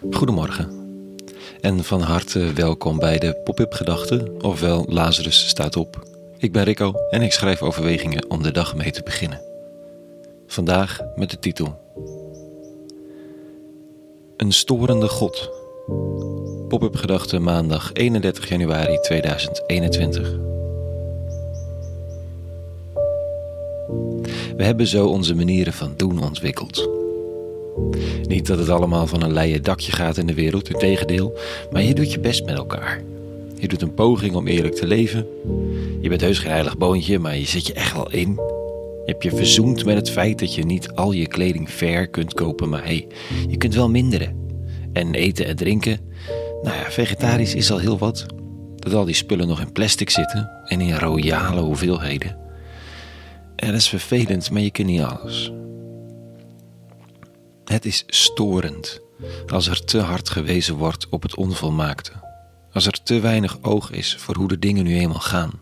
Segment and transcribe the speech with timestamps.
[0.00, 0.68] Goedemorgen
[1.60, 6.08] en van harte welkom bij de Pop-up Gedachten, ofwel Lazarus staat op.
[6.38, 9.40] Ik ben Rico en ik schrijf overwegingen om de dag mee te beginnen.
[10.46, 11.78] Vandaag met de titel
[14.36, 15.50] Een storende God.
[16.68, 20.30] Pop-up Gedachten maandag 31 januari 2021.
[24.56, 27.03] We hebben zo onze manieren van doen ontwikkeld.
[28.28, 31.38] Niet dat het allemaal van een leien dakje gaat in de wereld, integendeel,
[31.72, 33.02] maar je doet je best met elkaar.
[33.58, 35.26] Je doet een poging om eerlijk te leven.
[36.00, 38.28] Je bent heus geen heilig boontje, maar je zet je echt wel in.
[39.04, 42.34] Je hebt je verzoend met het feit dat je niet al je kleding ver kunt
[42.34, 43.06] kopen, maar hey,
[43.48, 44.42] je kunt wel minderen.
[44.92, 46.00] En eten en drinken,
[46.62, 48.26] nou ja, vegetarisch is al heel wat.
[48.76, 52.36] Dat al die spullen nog in plastic zitten en in royale hoeveelheden.
[53.56, 55.52] En dat is vervelend, maar je kunt niet alles.
[57.74, 59.00] Het is storend
[59.46, 62.12] als er te hard gewezen wordt op het onvolmaakte,
[62.72, 65.60] als er te weinig oog is voor hoe de dingen nu eenmaal gaan.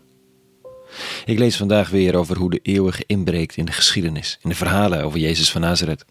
[1.25, 5.03] Ik lees vandaag weer over hoe de eeuwige inbreekt in de geschiedenis, in de verhalen
[5.03, 6.05] over Jezus van Nazareth.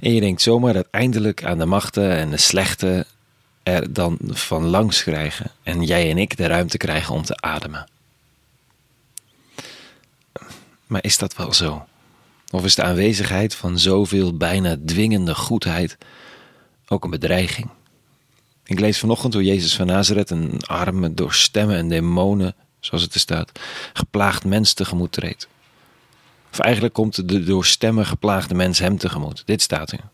[0.00, 3.06] En je denkt zomaar dat eindelijk aan de machten en de slechte
[3.62, 7.88] er dan van langs krijgen en jij en ik de ruimte krijgen om te ademen.
[10.86, 11.86] Maar is dat wel zo?
[12.50, 15.98] Of is de aanwezigheid van zoveel bijna dwingende goedheid
[16.86, 17.68] ook een bedreiging?
[18.64, 23.14] Ik lees vanochtend hoe Jezus van Nazareth een arme, door stemmen en demonen, zoals het
[23.14, 23.52] er staat,
[23.92, 25.48] geplaagd mens tegemoet treedt.
[26.52, 29.42] Of eigenlijk komt de door stemmen geplaagde mens hem tegemoet.
[29.46, 30.08] Dit staat er.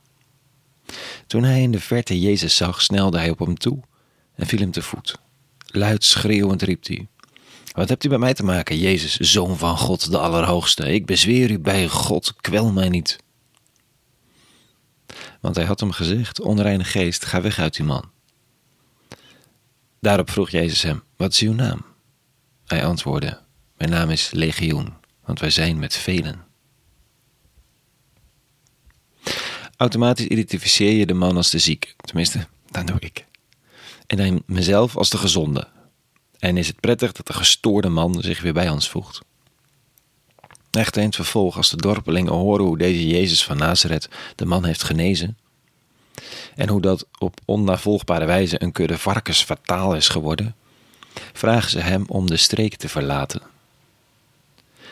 [1.26, 3.78] Toen hij in de verte Jezus zag, snelde hij op hem toe
[4.34, 5.18] en viel hem te voet.
[5.66, 7.06] Luid schreeuwend riep hij:
[7.72, 10.92] wat hebt u met mij te maken, Jezus, zoon van God, de Allerhoogste?
[10.92, 13.18] Ik bezweer u bij God, kwel mij niet.
[15.40, 18.10] Want hij had hem gezegd: Onreine geest, ga weg uit uw man.
[20.00, 21.84] Daarop vroeg Jezus hem: Wat is uw naam?
[22.66, 23.40] Hij antwoordde:
[23.76, 24.92] Mijn naam is Legioen,
[25.24, 26.44] want wij zijn met velen.
[29.76, 33.26] Automatisch identificeer je de man als de zieke, tenminste, dat doe ik.
[34.06, 35.68] En dan mezelf als de gezonde,
[36.44, 39.20] en is het prettig dat de gestoorde man zich weer bij ons voegt.
[40.70, 44.64] Echter in het vervolg, als de dorpelingen horen hoe deze Jezus van Nazareth de man
[44.64, 45.38] heeft genezen,
[46.54, 50.54] en hoe dat op onnavolgbare wijze een kudde varkens fataal is geworden,
[51.32, 53.42] vragen ze hem om de streek te verlaten.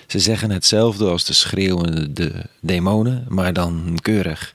[0.06, 4.52] Ze zeggen hetzelfde als de schreeuwende de demonen, maar dan keurig.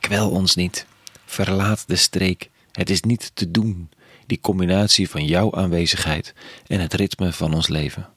[0.00, 0.86] Kwel ons niet,
[1.24, 3.88] verlaat de streek, het is niet te doen,
[4.26, 6.34] die combinatie van jouw aanwezigheid
[6.66, 8.08] en het ritme van ons leven.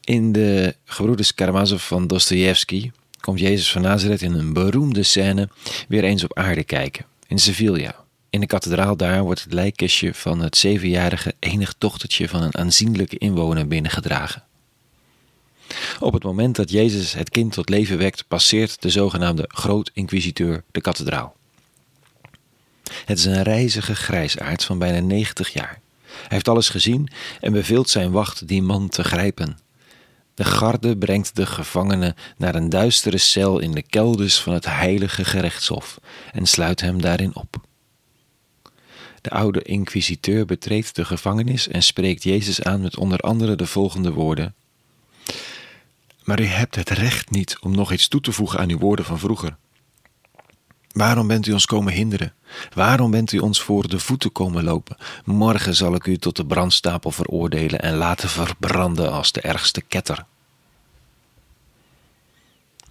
[0.00, 2.90] In de Gebroeders Karamazov van Dostoevsky
[3.20, 5.48] komt Jezus van Nazareth in een beroemde scène
[5.88, 8.04] weer eens op aarde kijken, in Sevilla.
[8.30, 13.18] In de kathedraal daar wordt het lijkkistje van het zevenjarige enig dochtertje van een aanzienlijke
[13.18, 14.42] inwoner binnengedragen.
[16.00, 20.80] Op het moment dat Jezus het kind tot leven wekt, passeert de zogenaamde groot-inquisiteur de
[20.80, 21.36] kathedraal.
[23.04, 25.80] Het is een reizige grijsaard van bijna 90 jaar.
[26.06, 27.08] Hij heeft alles gezien
[27.40, 29.58] en beveelt zijn wacht die man te grijpen.
[30.34, 35.24] De garde brengt de gevangene naar een duistere cel in de kelders van het heilige
[35.24, 35.98] gerechtshof
[36.32, 37.56] en sluit hem daarin op.
[39.20, 44.12] De oude inquisiteur betreedt de gevangenis en spreekt Jezus aan met onder andere de volgende
[44.12, 44.54] woorden:
[46.24, 49.04] Maar u hebt het recht niet om nog iets toe te voegen aan uw woorden
[49.04, 49.56] van vroeger.
[50.94, 52.32] Waarom bent u ons komen hinderen?
[52.72, 54.96] Waarom bent u ons voor de voeten komen lopen?
[55.24, 60.24] Morgen zal ik u tot de brandstapel veroordelen en laten verbranden als de ergste ketter.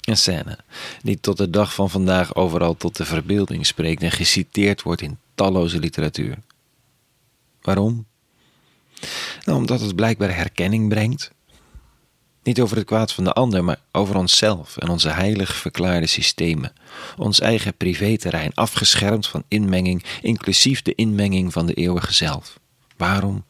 [0.02, 0.60] Een scène
[1.02, 5.18] die tot de dag van vandaag overal tot de verbeelding spreekt en geciteerd wordt in
[5.36, 6.38] talloze literatuur.
[7.62, 8.06] Waarom?
[9.46, 11.32] Nou, omdat het blijkbaar herkenning brengt
[12.44, 16.74] niet over het kwaad van de ander, maar over onszelf en onze heilig verklaarde systemen.
[17.18, 22.60] Ons eigen privéterrein, afgeschermd van inmenging, inclusief de inmenging van de eeuwige zelf.
[22.98, 23.46] Waarom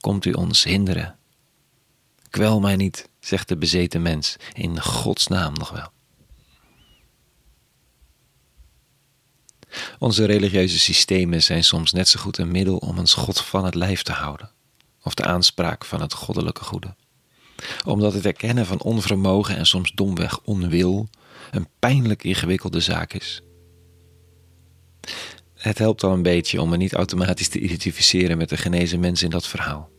[0.00, 1.16] komt u ons hinderen?
[2.30, 5.90] Kwel mij niet, zegt de bezeten mens, in Gods naam nog wel.
[9.98, 13.74] Onze religieuze systemen zijn soms net zo goed een middel om ons God van het
[13.74, 14.50] lijf te houden,
[15.02, 16.94] of de aanspraak van het goddelijke goede
[17.86, 21.08] omdat het erkennen van onvermogen en soms domweg onwil
[21.50, 23.42] een pijnlijk ingewikkelde zaak is.
[25.54, 29.22] Het helpt al een beetje om me niet automatisch te identificeren met de genezen mens
[29.22, 29.90] in dat verhaal.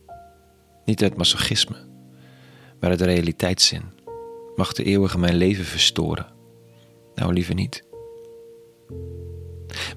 [0.84, 1.76] Niet het masochisme,
[2.80, 3.82] maar het realiteitszin
[4.56, 6.26] mag de eeuwige mijn leven verstoren.
[7.14, 7.84] Nou, liever niet.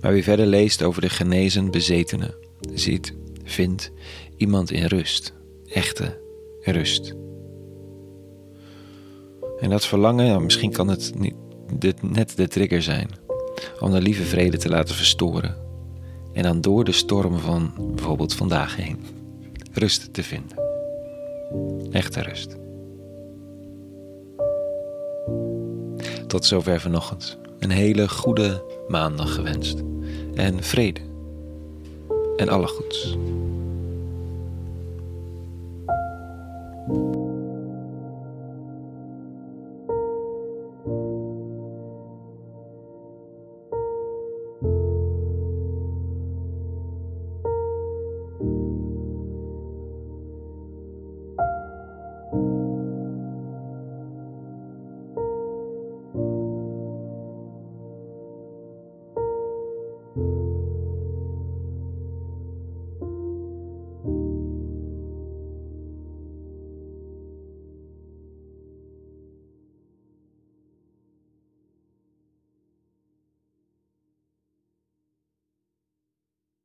[0.02, 2.38] Maar wie verder leest over de genezen bezetene,
[2.74, 3.14] ziet,
[3.44, 3.92] vindt
[4.38, 5.34] iemand in rust,
[5.66, 6.22] echte
[6.62, 7.25] rust.
[9.60, 11.36] En dat verlangen, nou, misschien kan het niet,
[11.74, 13.10] dit net de trigger zijn
[13.80, 15.56] om de lieve vrede te laten verstoren.
[16.34, 19.06] En dan door de storm van bijvoorbeeld vandaag heen
[19.74, 20.58] rust te vinden.
[21.92, 22.58] Echte rust.
[26.28, 27.38] Tot zover vanochtend.
[27.60, 29.84] Een hele goede maandag gewenst.
[30.36, 31.00] En vrede.
[32.36, 33.18] En alle goeds.